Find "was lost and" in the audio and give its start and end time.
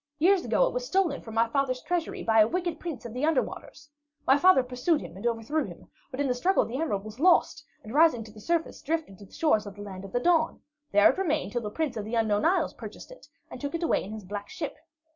7.05-7.93